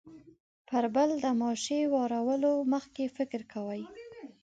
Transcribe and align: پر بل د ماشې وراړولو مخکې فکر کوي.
پر 0.67 0.85
بل 0.95 1.09
د 1.23 1.25
ماشې 1.41 1.79
وراړولو 1.93 2.51
مخکې 2.73 3.03
فکر 3.17 3.41
کوي. 3.53 3.81